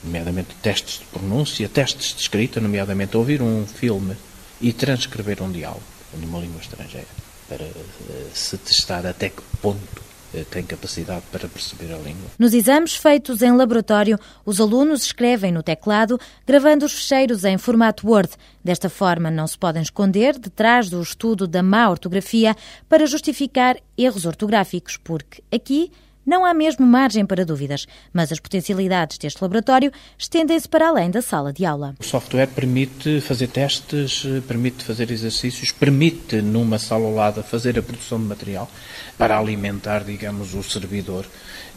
nomeadamente 0.03 0.55
testes 0.61 0.99
de 0.99 1.05
pronúncia, 1.05 1.67
testes 1.67 2.15
de 2.15 2.21
escrita, 2.21 2.59
nomeadamente 2.59 3.17
ouvir 3.17 3.41
um 3.41 3.65
filme 3.65 4.15
e 4.61 4.73
transcrever 4.73 5.41
um 5.41 5.51
diálogo 5.51 5.83
numa 6.17 6.39
língua 6.39 6.59
estrangeira, 6.59 7.07
para 7.47 7.63
uh, 7.63 8.29
se 8.33 8.57
testar 8.57 9.05
até 9.05 9.29
que 9.29 9.41
ponto 9.61 10.01
uh, 10.33 10.45
tem 10.45 10.63
capacidade 10.63 11.23
para 11.31 11.47
perceber 11.47 11.93
a 11.93 11.97
língua. 11.97 12.29
Nos 12.37 12.53
exames 12.53 12.95
feitos 12.95 13.41
em 13.41 13.51
laboratório, 13.55 14.19
os 14.45 14.59
alunos 14.59 15.03
escrevem 15.03 15.51
no 15.51 15.63
teclado, 15.63 16.19
gravando 16.45 16.85
os 16.85 16.93
fecheiros 16.93 17.43
em 17.43 17.57
formato 17.57 18.07
Word. 18.07 18.31
Desta 18.63 18.89
forma, 18.89 19.29
não 19.29 19.47
se 19.47 19.57
podem 19.57 19.81
esconder 19.81 20.37
detrás 20.37 20.89
do 20.89 21.01
estudo 21.01 21.47
da 21.47 21.61
má 21.61 21.89
ortografia 21.89 22.55
para 22.87 23.05
justificar 23.05 23.77
erros 23.97 24.25
ortográficos, 24.25 24.97
porque 24.97 25.43
aqui 25.51 25.91
não 26.29 26.45
há 26.45 26.53
mesmo 26.53 26.85
margem 26.85 27.25
para 27.25 27.43
dúvidas, 27.43 27.87
mas 28.13 28.31
as 28.31 28.39
potencialidades 28.39 29.17
deste 29.17 29.41
laboratório 29.41 29.91
estendem-se 30.15 30.69
para 30.69 30.87
além 30.87 31.09
da 31.09 31.23
sala 31.23 31.51
de 31.51 31.65
aula. 31.65 31.95
O 31.99 32.03
software 32.03 32.47
permite 32.47 33.19
fazer 33.19 33.47
testes, 33.47 34.23
permite 34.47 34.83
fazer 34.83 35.09
exercícios, 35.09 35.71
permite, 35.71 36.39
numa 36.39 36.77
sala 36.77 37.05
ao 37.05 37.15
lado, 37.15 37.41
fazer 37.41 37.79
a 37.79 37.81
produção 37.81 38.19
de 38.19 38.25
material 38.25 38.69
para 39.17 39.39
alimentar, 39.39 40.03
digamos, 40.03 40.53
o 40.53 40.61
servidor 40.61 41.25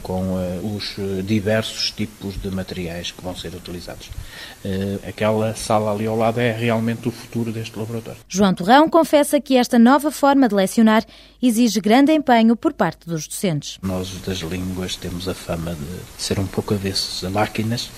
com 0.03 0.35
uh, 0.35 0.77
os 0.77 0.97
diversos 1.25 1.91
tipos 1.93 2.41
de 2.41 2.51
materiais 2.51 3.11
que 3.13 3.23
vão 3.23 3.35
ser 3.37 3.55
utilizados. 3.55 4.09
Uh, 4.65 5.09
aquela 5.09 5.55
sala 5.55 5.93
ali 5.93 6.07
ao 6.07 6.17
lado 6.17 6.41
é 6.41 6.53
realmente 6.53 7.09
o 7.09 7.13
futuro 7.13 7.53
deste 7.53 7.79
laboratório. 7.79 8.21
João 8.29 8.53
Torrão 8.53 8.89
confessa 8.89 9.41
que 9.41 9.57
esta 9.57 9.79
nova 9.79 10.11
forma 10.11 10.49
de 10.49 10.55
lecionar 10.55 11.05
exige 11.43 11.81
grande 11.81 12.13
empenho 12.13 12.55
por 12.55 12.73
parte 12.73 13.07
dos 13.07 13.27
docentes. 13.27 13.79
Nós 13.83 14.11
das 14.25 14.39
línguas 14.39 14.97
temos 14.97 15.29
a 15.29 15.35
fama 15.35 15.75
de 15.75 16.23
ser 16.23 16.39
um 16.39 16.47
pouco 16.47 16.75
avessos 16.75 17.25
a 17.25 17.31
máquinas. 17.31 17.91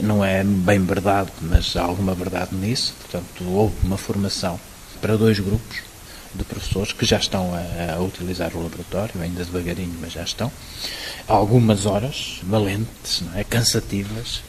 Não 0.00 0.24
é 0.24 0.42
bem 0.42 0.82
verdade, 0.84 1.30
mas 1.42 1.76
há 1.76 1.82
alguma 1.82 2.14
verdade 2.14 2.54
nisso. 2.54 2.94
Portanto, 3.00 3.44
houve 3.44 3.74
uma 3.84 3.98
formação 3.98 4.58
para 5.00 5.16
dois 5.16 5.38
grupos 5.38 5.87
de 6.34 6.44
professores 6.44 6.92
que 6.92 7.04
já 7.04 7.18
estão 7.18 7.52
a, 7.54 7.94
a, 7.94 8.00
utilizar 8.02 8.54
o 8.54 8.62
laboratório, 8.62 9.20
ainda 9.20 9.44
devagarinho, 9.44 9.94
mas 10.00 10.12
já 10.12 10.22
estão. 10.22 10.50
Algumas 11.26 11.84
horas 11.84 12.40
valentes, 12.42 13.22
é? 13.34 13.44
cansativas, 13.44 14.42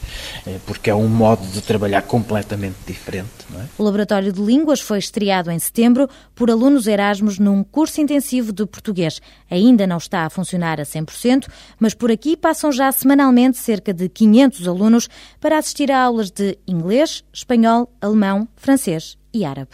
eh, 0.48 0.60
porque 0.66 0.90
é 0.90 0.96
um 0.96 1.08
modo 1.08 1.46
de 1.48 1.62
trabalhar 1.62 2.04
completamente 2.04 2.78
diferente. 2.88 3.30
É? 3.56 3.66
O 3.78 3.84
Laboratório 3.84 4.32
de 4.32 4.42
Línguas 4.42 4.80
foi 4.80 5.00
estreado 5.00 5.52
em 5.52 5.60
setembro 5.60 6.10
por 6.34 6.50
alunos 6.50 6.88
Erasmus 6.88 7.38
num 7.38 7.64
curso 7.64 8.00
intensivo 8.00 8.54
de 8.54 8.66
português. 8.66 9.22
Ainda 9.50 9.86
não 9.86 9.98
está 9.98 10.26
a 10.26 10.30
funcionar 10.30 10.80
a 10.80 10.84
100%, 10.84 11.48
mas 11.80 11.94
por 11.94 12.12
aqui 12.12 12.38
passam 12.38 12.72
já 12.72 12.92
semanalmente 12.92 13.58
cerca 13.58 13.94
de 13.94 14.08
500 14.08 14.68
alunos 14.68 15.10
para 15.40 15.58
assistir 15.58 15.92
a 15.92 16.02
aulas 16.02 16.32
de 16.32 16.58
inglês, 16.68 17.24
espanhol, 17.34 17.92
alemão, 18.02 18.48
francês 18.56 19.18
e 19.34 19.44
árabe. 19.44 19.72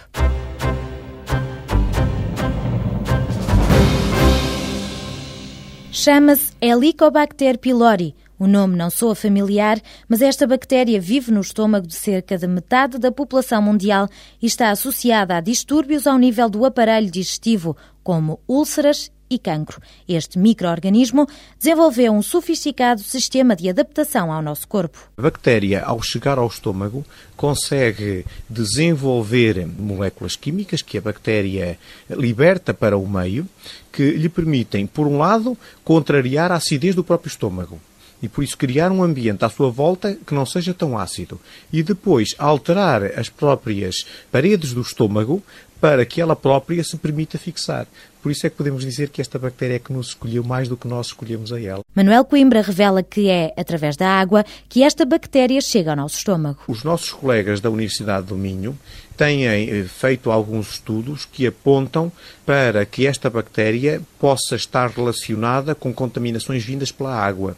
Chama-se 5.97 6.51
Helicobacter 6.59 7.57
pylori. 7.57 8.13
O 8.37 8.47
nome 8.47 8.75
não 8.75 8.89
soa 8.89 9.15
familiar, 9.15 9.79
mas 10.09 10.21
esta 10.21 10.45
bactéria 10.45 10.99
vive 10.99 11.31
no 11.31 11.39
estômago 11.39 11.87
de 11.87 11.95
cerca 11.95 12.37
de 12.37 12.45
metade 12.45 12.97
da 12.97 13.13
população 13.13 13.61
mundial 13.61 14.09
e 14.41 14.45
está 14.45 14.71
associada 14.71 15.37
a 15.37 15.39
distúrbios 15.39 16.05
ao 16.05 16.17
nível 16.17 16.49
do 16.49 16.65
aparelho 16.65 17.09
digestivo, 17.09 17.77
como 18.03 18.41
úlceras 18.45 19.09
e 19.29 19.39
cancro. 19.39 19.81
Este 20.07 20.37
microorganismo 20.37 21.27
desenvolveu 21.57 22.13
um 22.13 22.21
sofisticado 22.21 23.01
sistema 23.01 23.55
de 23.55 23.69
adaptação 23.69 24.31
ao 24.31 24.41
nosso 24.41 24.67
corpo. 24.67 25.09
A 25.17 25.21
bactéria, 25.21 25.83
ao 25.83 26.01
chegar 26.01 26.37
ao 26.37 26.47
estômago, 26.47 27.05
consegue 27.35 28.25
desenvolver 28.49 29.67
moléculas 29.67 30.35
químicas 30.35 30.81
que 30.81 30.97
a 30.97 31.01
bactéria 31.01 31.77
liberta 32.09 32.73
para 32.73 32.97
o 32.97 33.07
meio, 33.07 33.47
que 33.91 34.11
lhe 34.11 34.29
permitem, 34.29 34.85
por 34.85 35.07
um 35.07 35.17
lado, 35.17 35.57
contrariar 35.83 36.51
a 36.51 36.55
acidez 36.55 36.95
do 36.95 37.03
próprio 37.03 37.29
estômago 37.29 37.79
e 38.21 38.27
por 38.27 38.43
isso 38.43 38.57
criar 38.57 38.91
um 38.91 39.03
ambiente 39.03 39.43
à 39.45 39.49
sua 39.49 39.69
volta 39.69 40.17
que 40.25 40.33
não 40.33 40.45
seja 40.45 40.73
tão 40.73 40.97
ácido 40.97 41.39
e 41.71 41.83
depois 41.83 42.33
alterar 42.37 43.03
as 43.17 43.29
próprias 43.29 44.05
paredes 44.31 44.73
do 44.73 44.81
estômago 44.81 45.43
para 45.85 46.03
que 46.03 46.19
ela 46.19 46.35
própria 46.35 46.83
se 46.83 46.97
permita 46.97 47.37
fixar. 47.37 47.85
Por 48.23 48.31
isso 48.31 48.47
é 48.47 48.49
que 48.49 48.55
podemos 48.55 48.83
dizer 48.83 49.09
que 49.09 49.21
esta 49.21 49.37
bactéria 49.37 49.75
é 49.75 49.79
que 49.79 49.93
nos 49.93 50.07
escolheu 50.07 50.43
mais 50.43 50.67
do 50.67 50.75
que 50.75 50.87
nós 50.87 51.05
escolhemos 51.05 51.53
a 51.53 51.61
ela. 51.61 51.83
Manuel 51.93 52.25
Coimbra 52.25 52.63
revela 52.63 53.03
que 53.03 53.29
é 53.29 53.53
através 53.55 53.95
da 53.95 54.09
água 54.09 54.43
que 54.67 54.81
esta 54.81 55.05
bactéria 55.05 55.61
chega 55.61 55.91
ao 55.91 55.95
nosso 55.95 56.17
estômago. 56.17 56.57
Os 56.67 56.83
nossos 56.83 57.11
colegas 57.11 57.61
da 57.61 57.69
Universidade 57.69 58.25
do 58.25 58.35
Minho 58.35 58.75
têm 59.15 59.45
eh, 59.45 59.83
feito 59.83 60.31
alguns 60.31 60.71
estudos 60.71 61.23
que 61.23 61.45
apontam 61.45 62.11
para 62.47 62.83
que 62.83 63.05
esta 63.05 63.29
bactéria 63.29 64.01
possa 64.19 64.55
estar 64.55 64.89
relacionada 64.89 65.75
com 65.75 65.93
contaminações 65.93 66.63
vindas 66.63 66.91
pela 66.91 67.15
água 67.15 67.55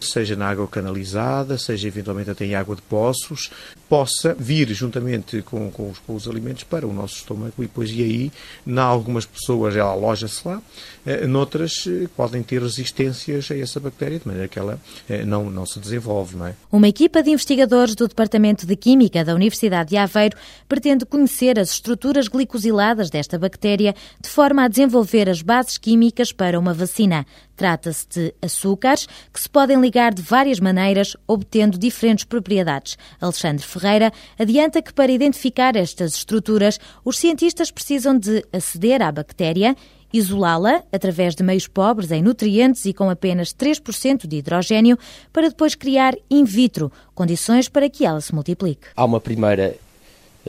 seja 0.00 0.36
na 0.36 0.48
água 0.48 0.66
canalizada, 0.66 1.58
seja 1.58 1.88
eventualmente 1.88 2.30
até 2.30 2.44
em 2.44 2.54
água 2.54 2.76
de 2.76 2.82
poços, 2.82 3.50
possa 3.88 4.34
vir 4.38 4.68
juntamente 4.72 5.42
com, 5.42 5.70
com, 5.70 5.90
os, 5.90 5.98
com 5.98 6.14
os, 6.14 6.28
alimentos 6.28 6.64
para 6.64 6.86
o 6.86 6.92
nosso 6.92 7.16
estômago 7.16 7.54
e 7.58 7.62
depois 7.62 7.90
e 7.90 8.02
aí, 8.02 8.32
em 8.66 8.78
algumas 8.78 9.24
pessoas 9.24 9.74
ela 9.74 9.90
aloja-se 9.90 10.46
lá, 10.46 10.62
eh, 11.06 11.26
noutras 11.26 11.84
eh, 11.86 12.06
podem 12.16 12.42
ter 12.42 12.62
resistências 12.62 13.50
a 13.50 13.56
essa 13.56 13.80
bactéria, 13.80 14.18
de 14.18 14.26
maneira 14.26 14.48
que 14.48 14.58
ela 14.58 14.78
eh, 15.08 15.24
não, 15.24 15.50
não 15.50 15.64
se 15.64 15.80
desenvolve. 15.80 16.36
Não 16.36 16.46
é? 16.46 16.54
Uma 16.70 16.88
equipa 16.88 17.22
de 17.22 17.30
investigadores 17.30 17.94
do 17.94 18.06
Departamento 18.06 18.66
de 18.66 18.76
Química 18.76 19.24
da 19.24 19.34
Universidade 19.34 19.90
de 19.90 19.96
Aveiro 19.96 20.36
pretende 20.68 21.06
conhecer 21.06 21.58
as 21.58 21.70
estruturas 21.70 22.28
glicosiladas 22.28 23.10
desta 23.10 23.38
bactéria 23.38 23.94
de 24.20 24.28
forma 24.28 24.64
a 24.64 24.68
desenvolver 24.68 25.28
as 25.28 25.42
bases 25.42 25.78
químicas 25.78 26.30
para 26.32 26.58
uma 26.58 26.74
vacina. 26.74 27.26
Trata-se 27.58 28.06
de 28.08 28.34
açúcares 28.40 29.08
que 29.32 29.40
se 29.40 29.50
podem 29.50 29.80
ligar 29.80 30.14
de 30.14 30.22
várias 30.22 30.60
maneiras, 30.60 31.16
obtendo 31.26 31.76
diferentes 31.76 32.24
propriedades. 32.24 32.96
Alexandre 33.20 33.66
Ferreira 33.66 34.12
adianta 34.38 34.80
que 34.80 34.94
para 34.94 35.10
identificar 35.10 35.74
estas 35.74 36.14
estruturas, 36.14 36.78
os 37.04 37.18
cientistas 37.18 37.72
precisam 37.72 38.16
de 38.16 38.46
aceder 38.52 39.02
à 39.02 39.10
bactéria 39.10 39.74
isolá-la 40.12 40.84
através 40.92 41.34
de 41.34 41.42
meios 41.42 41.66
pobres 41.66 42.12
em 42.12 42.22
nutrientes 42.22 42.84
e 42.86 42.92
com 42.92 43.10
apenas 43.10 43.52
3% 43.52 44.26
de 44.26 44.36
hidrogênio, 44.36 44.96
para 45.32 45.48
depois 45.48 45.74
criar 45.74 46.14
in 46.30 46.44
vitro 46.44 46.92
condições 47.12 47.68
para 47.68 47.90
que 47.90 48.06
ela 48.06 48.20
se 48.20 48.32
multiplique. 48.32 48.86
Há 48.96 49.04
uma 49.04 49.20
primeira 49.20 49.76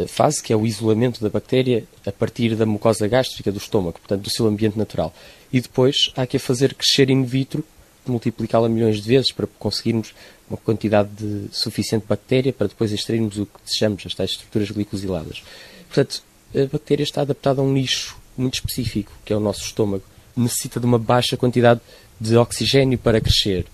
fase 0.08 0.41
que 0.41 0.53
é 0.53 0.56
o 0.56 0.65
isolamento 0.65 1.22
da 1.22 1.29
bactéria 1.29 1.84
a 2.06 2.12
partir 2.12 2.56
da 2.56 2.65
mucosa 2.65 3.08
gástrica 3.08 3.51
do 3.51 3.58
estômago, 3.58 4.00
portanto 4.00 4.22
do 4.24 4.32
seu 4.32 4.48
ambiente 4.48 4.77
natural. 4.77 5.13
E 5.51 5.60
depois 5.60 6.12
há 6.15 6.25
que 6.25 6.38
a 6.38 6.39
fazer 6.39 6.74
crescer 6.74 7.10
in 7.10 7.24
vitro, 7.24 7.63
multiplicá-la 8.08 8.70
milhões 8.70 9.01
de 9.01 9.08
vezes 9.08 9.32
para 9.32 9.48
conseguirmos 9.60 10.13
uma 10.50 10.58
quantidade 10.58 11.10
de, 11.18 11.48
suficiente 11.51 12.03
de 12.03 12.08
bactéria 12.08 12.51
para 12.51 12.68
depois 12.68 12.91
extrairmos 12.91 13.38
o 13.38 13.46
que 13.46 13.60
desejamos, 13.65 14.03
as 14.06 14.13
tais 14.13 14.32
estruturas 14.32 14.72
glicosiladas. 14.72 15.44
Portanto, 15.88 16.24
a 16.56 16.65
bactéria 16.65 17.03
está 17.03 17.22
adaptada 17.22 17.62
a 17.62 17.63
um 17.63 17.72
nicho 17.72 18.18
muito 18.38 18.56
específico, 18.56 19.12
que 19.24 19.32
é 19.32 19.36
o 19.36 19.39
nosso 19.39 19.65
estômago. 19.65 20.03
Necessita 20.36 20.79
de 20.79 20.86
uma 20.86 20.98
baixa 20.98 21.38
quantidade 21.38 21.82
de 22.20 22.36
oxigênio 22.36 22.98
para 22.98 23.22
crescer. 23.22 23.65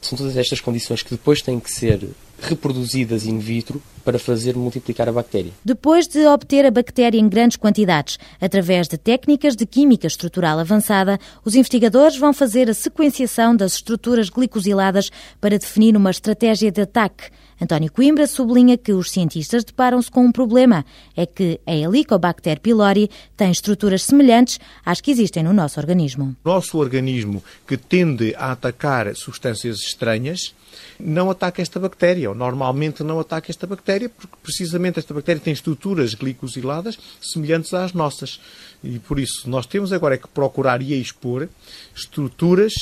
São 0.00 0.16
todas 0.16 0.36
estas 0.36 0.60
condições 0.60 1.02
que 1.02 1.10
depois 1.10 1.42
têm 1.42 1.58
que 1.58 1.70
ser 1.70 2.08
reproduzidas 2.42 3.26
in 3.26 3.38
vitro 3.38 3.82
para 4.04 4.18
fazer 4.18 4.56
multiplicar 4.56 5.08
a 5.08 5.12
bactéria. 5.12 5.52
Depois 5.64 6.06
de 6.06 6.26
obter 6.26 6.64
a 6.64 6.70
bactéria 6.70 7.18
em 7.18 7.28
grandes 7.28 7.56
quantidades, 7.56 8.18
através 8.40 8.88
de 8.88 8.96
técnicas 8.96 9.54
de 9.54 9.66
química 9.66 10.06
estrutural 10.06 10.58
avançada, 10.58 11.18
os 11.44 11.54
investigadores 11.54 12.16
vão 12.16 12.32
fazer 12.32 12.68
a 12.70 12.74
sequenciação 12.74 13.54
das 13.54 13.74
estruturas 13.74 14.28
glicosiladas 14.30 15.10
para 15.40 15.58
definir 15.58 15.96
uma 15.96 16.10
estratégia 16.10 16.70
de 16.70 16.80
ataque. 16.80 17.30
António 17.60 17.92
Coimbra 17.92 18.26
sublinha 18.26 18.78
que 18.78 18.92
os 18.92 19.10
cientistas 19.10 19.64
deparam-se 19.64 20.10
com 20.10 20.24
um 20.24 20.32
problema, 20.32 20.84
é 21.14 21.26
que 21.26 21.60
a 21.66 21.74
Helicobacter 21.74 22.58
pylori 22.60 23.10
tem 23.36 23.50
estruturas 23.50 24.02
semelhantes 24.02 24.58
às 24.84 25.00
que 25.00 25.10
existem 25.10 25.42
no 25.42 25.52
nosso 25.52 25.78
organismo. 25.78 26.34
Nosso 26.42 26.78
organismo, 26.78 27.44
que 27.66 27.76
tende 27.76 28.34
a 28.36 28.52
atacar 28.52 29.14
substâncias 29.14 29.78
estranhas, 29.80 30.54
não 30.98 31.30
ataca 31.30 31.60
esta 31.60 31.78
bactéria, 31.78 32.30
ou 32.30 32.34
normalmente 32.34 33.02
não 33.02 33.20
ataca 33.20 33.50
esta 33.50 33.66
bactéria, 33.66 34.08
porque 34.08 34.36
precisamente 34.42 34.98
esta 34.98 35.12
bactéria 35.12 35.42
tem 35.42 35.52
estruturas 35.52 36.14
glicosiladas 36.14 36.98
semelhantes 37.20 37.74
às 37.74 37.92
nossas. 37.92 38.40
E 38.82 38.98
por 38.98 39.18
isso 39.18 39.48
nós 39.48 39.66
temos 39.66 39.92
agora 39.92 40.14
é 40.14 40.18
que 40.18 40.28
procurar 40.28 40.80
e 40.80 40.98
expor 40.98 41.48
estruturas 41.94 42.72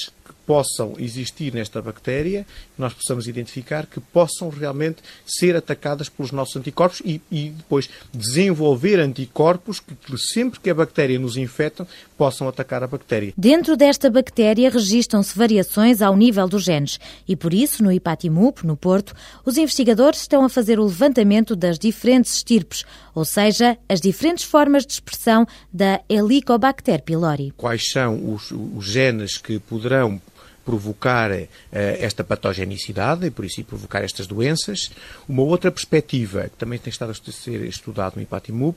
possam 0.49 0.95
existir 0.99 1.53
nesta 1.53 1.83
bactéria, 1.83 2.47
nós 2.79 2.95
possamos 2.95 3.29
identificar, 3.29 3.85
que 3.85 4.01
possam 4.01 4.49
realmente 4.49 5.03
ser 5.27 5.55
atacadas 5.55 6.09
pelos 6.09 6.33
nossos 6.33 6.57
anticorpos 6.57 7.03
e, 7.05 7.21
e 7.31 7.51
depois 7.51 7.91
desenvolver 8.15 8.99
anticorpos 8.99 9.79
que, 9.79 9.95
sempre 10.17 10.59
que 10.59 10.71
a 10.71 10.75
bactéria 10.75 11.19
nos 11.19 11.37
infecta, 11.37 11.87
possam 12.17 12.49
atacar 12.49 12.83
a 12.83 12.87
bactéria. 12.87 13.35
Dentro 13.37 13.77
desta 13.77 14.09
bactéria 14.09 14.71
registram-se 14.71 15.37
variações 15.37 16.01
ao 16.01 16.17
nível 16.17 16.49
dos 16.49 16.65
genes 16.65 16.99
e 17.29 17.37
por 17.37 17.53
isso, 17.53 17.85
no 17.85 17.93
IPATIMUP, 17.93 18.67
no 18.67 18.75
Porto, 18.75 19.15
os 19.45 19.59
investigadores 19.59 20.23
estão 20.23 20.47
a 20.47 20.49
fazer 20.49 20.81
o 20.81 20.87
levantamento 20.87 21.55
das 21.55 21.79
diferentes 21.79 22.37
estirpes, 22.37 22.87
ou 23.15 23.27
seja, 23.27 23.77
as 23.87 24.01
diferentes 24.01 24.45
formas 24.45 24.87
de 24.87 24.95
expressão 24.95 25.47
da 25.71 26.01
Helicobacter 26.09 27.03
pylori. 27.03 27.53
Quais 27.55 27.83
são 27.93 28.33
os, 28.33 28.51
os 28.51 28.87
genes 28.87 29.37
que 29.37 29.59
poderão 29.59 30.19
provocar 30.69 31.31
uh, 31.31 31.49
esta 31.73 32.23
patogenicidade 32.23 33.25
e, 33.25 33.31
por 33.31 33.43
isso, 33.43 33.65
provocar 33.65 34.05
estas 34.05 34.27
doenças. 34.27 34.91
Uma 35.27 35.43
outra 35.43 35.71
perspectiva, 35.71 36.43
que 36.43 36.59
também 36.59 36.79
tem 36.79 36.91
estado 36.91 37.11
a 37.11 37.15
ser 37.15 37.65
estudado 37.65 38.17
no 38.17 38.23
IPATIMUP, 38.23 38.77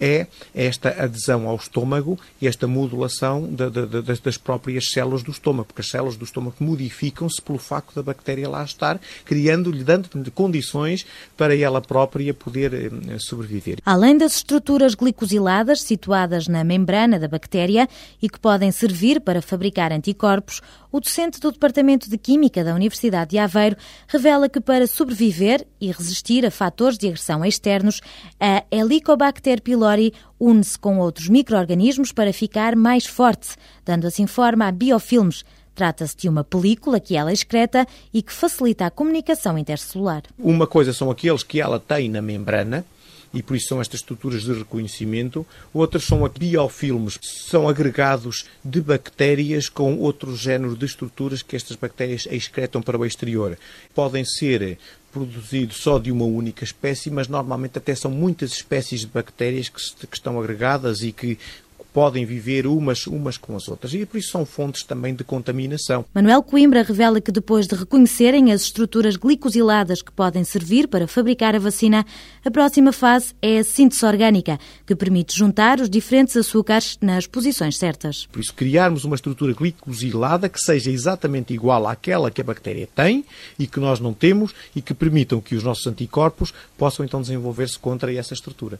é 0.00 0.28
esta 0.54 0.90
adesão 0.90 1.48
ao 1.48 1.56
estômago 1.56 2.16
e 2.40 2.46
esta 2.46 2.68
modulação 2.68 3.42
de, 3.42 3.68
de, 3.70 3.86
de, 3.86 4.20
das 4.20 4.36
próprias 4.36 4.84
células 4.92 5.24
do 5.24 5.32
estômago, 5.32 5.64
porque 5.66 5.80
as 5.80 5.88
células 5.88 6.16
do 6.16 6.24
estômago 6.24 6.54
modificam-se 6.60 7.42
pelo 7.42 7.58
facto 7.58 7.96
da 7.96 8.04
bactéria 8.04 8.48
lá 8.48 8.62
estar, 8.62 9.00
criando-lhe, 9.24 9.82
dando-lhe 9.82 10.30
condições 10.30 11.04
para 11.36 11.56
ela 11.56 11.80
própria 11.80 12.32
poder 12.32 12.72
uh, 12.72 13.18
sobreviver. 13.18 13.78
Além 13.84 14.16
das 14.16 14.36
estruturas 14.36 14.94
glicosiladas 14.94 15.82
situadas 15.82 16.46
na 16.46 16.62
membrana 16.62 17.18
da 17.18 17.26
bactéria 17.26 17.88
e 18.22 18.28
que 18.28 18.38
podem 18.38 18.70
servir 18.70 19.20
para 19.20 19.42
fabricar 19.42 19.90
anticorpos, 19.90 20.62
o 20.92 21.00
docente 21.00 21.31
estudante 21.32 21.40
do 21.40 21.52
Departamento 21.52 22.10
de 22.10 22.18
Química 22.18 22.62
da 22.62 22.74
Universidade 22.74 23.30
de 23.30 23.38
Aveiro 23.38 23.76
revela 24.06 24.48
que 24.48 24.60
para 24.60 24.86
sobreviver 24.86 25.66
e 25.80 25.90
resistir 25.90 26.44
a 26.44 26.50
fatores 26.50 26.98
de 26.98 27.06
agressão 27.06 27.44
externos, 27.44 28.00
a 28.38 28.64
Helicobacter 28.70 29.62
pylori 29.62 30.12
une-se 30.38 30.78
com 30.78 30.98
outros 30.98 31.28
micro-organismos 31.28 32.12
para 32.12 32.32
ficar 32.32 32.76
mais 32.76 33.06
forte, 33.06 33.56
dando 33.84 34.06
assim 34.06 34.26
forma 34.26 34.66
a 34.66 34.72
biofilmes. 34.72 35.44
Trata-se 35.74 36.16
de 36.16 36.28
uma 36.28 36.44
película 36.44 37.00
que 37.00 37.16
ela 37.16 37.32
excreta 37.32 37.86
e 38.12 38.22
que 38.22 38.32
facilita 38.32 38.84
a 38.84 38.90
comunicação 38.90 39.56
intercelular. 39.56 40.22
Uma 40.38 40.66
coisa 40.66 40.92
são 40.92 41.10
aqueles 41.10 41.42
que 41.42 41.60
ela 41.60 41.80
tem 41.80 42.10
na 42.10 42.20
membrana, 42.20 42.84
e 43.32 43.42
por 43.42 43.56
isso 43.56 43.68
são 43.68 43.80
estas 43.80 44.00
estruturas 44.00 44.42
de 44.42 44.52
reconhecimento. 44.52 45.46
Outras 45.72 46.04
são 46.04 46.28
biofilmes, 46.28 47.18
são 47.22 47.68
agregados 47.68 48.46
de 48.64 48.80
bactérias 48.80 49.68
com 49.68 49.98
outro 49.98 50.36
género 50.36 50.76
de 50.76 50.86
estruturas 50.86 51.42
que 51.42 51.56
estas 51.56 51.76
bactérias 51.76 52.26
excretam 52.30 52.82
para 52.82 52.98
o 52.98 53.06
exterior. 53.06 53.58
Podem 53.94 54.24
ser 54.24 54.78
produzidos 55.12 55.76
só 55.76 55.98
de 55.98 56.10
uma 56.10 56.24
única 56.24 56.64
espécie, 56.64 57.10
mas 57.10 57.28
normalmente 57.28 57.76
até 57.76 57.94
são 57.94 58.10
muitas 58.10 58.52
espécies 58.52 59.00
de 59.00 59.06
bactérias 59.06 59.68
que, 59.68 60.06
que 60.06 60.16
estão 60.16 60.40
agregadas 60.40 61.02
e 61.02 61.12
que 61.12 61.38
podem 61.92 62.24
viver 62.24 62.66
umas, 62.66 63.06
umas 63.06 63.36
com 63.36 63.54
as 63.54 63.68
outras 63.68 63.92
e 63.94 64.06
por 64.06 64.18
isso 64.18 64.30
são 64.30 64.46
fontes 64.46 64.82
também 64.82 65.14
de 65.14 65.24
contaminação. 65.24 66.04
Manuel 66.14 66.42
Coimbra 66.42 66.82
revela 66.82 67.20
que 67.20 67.30
depois 67.30 67.66
de 67.66 67.74
reconhecerem 67.74 68.52
as 68.52 68.62
estruturas 68.62 69.16
glicosiladas 69.16 70.02
que 70.02 70.10
podem 70.10 70.44
servir 70.44 70.88
para 70.88 71.06
fabricar 71.06 71.54
a 71.54 71.58
vacina, 71.58 72.04
a 72.44 72.50
próxima 72.50 72.92
fase 72.92 73.34
é 73.40 73.58
a 73.58 73.64
síntese 73.64 74.04
orgânica, 74.04 74.58
que 74.86 74.94
permite 74.94 75.36
juntar 75.36 75.80
os 75.80 75.90
diferentes 75.90 76.36
açúcares 76.36 76.98
nas 77.00 77.26
posições 77.26 77.76
certas. 77.76 78.26
Por 78.26 78.40
isso, 78.40 78.54
criarmos 78.54 79.04
uma 79.04 79.16
estrutura 79.16 79.52
glicosilada 79.52 80.48
que 80.48 80.58
seja 80.58 80.90
exatamente 80.90 81.52
igual 81.52 81.86
àquela 81.86 82.30
que 82.30 82.40
a 82.40 82.44
bactéria 82.44 82.88
tem 82.94 83.24
e 83.58 83.66
que 83.66 83.80
nós 83.80 84.00
não 84.00 84.14
temos 84.14 84.54
e 84.74 84.80
que 84.80 84.94
permitam 84.94 85.40
que 85.40 85.54
os 85.54 85.62
nossos 85.62 85.86
anticorpos 85.86 86.52
possam 86.76 87.04
então 87.04 87.20
desenvolver-se 87.20 87.78
contra 87.78 88.12
essa 88.12 88.34
estrutura. 88.34 88.78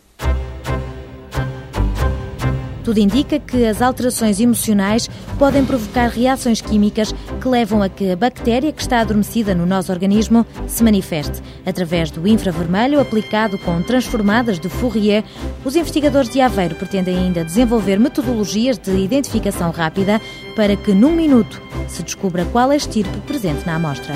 Tudo 2.84 2.98
indica 2.98 3.38
que 3.38 3.64
as 3.64 3.80
alterações 3.80 4.40
emocionais 4.40 5.08
podem 5.38 5.64
provocar 5.64 6.08
reações 6.08 6.60
químicas 6.60 7.14
que 7.40 7.48
levam 7.48 7.82
a 7.82 7.88
que 7.88 8.10
a 8.10 8.16
bactéria 8.16 8.72
que 8.72 8.82
está 8.82 9.00
adormecida 9.00 9.54
no 9.54 9.64
nosso 9.64 9.92
organismo 9.92 10.44
se 10.66 10.82
manifeste. 10.82 11.40
Através 11.64 12.10
do 12.10 12.26
infravermelho 12.26 13.00
aplicado 13.00 13.58
com 13.58 13.80
transformadas 13.82 14.58
de 14.58 14.68
Fourier, 14.68 15.24
os 15.64 15.76
investigadores 15.76 16.30
de 16.30 16.40
Aveiro 16.40 16.74
pretendem 16.74 17.16
ainda 17.16 17.44
desenvolver 17.44 17.98
metodologias 17.98 18.78
de 18.78 18.92
identificação 18.96 19.70
rápida 19.70 20.20
para 20.56 20.76
que, 20.76 20.92
num 20.92 21.14
minuto, 21.14 21.62
se 21.88 22.02
descubra 22.02 22.44
qual 22.46 22.70
é 22.70 22.74
a 22.74 22.76
estirpe 22.76 23.18
presente 23.20 23.64
na 23.66 23.76
amostra. 23.76 24.14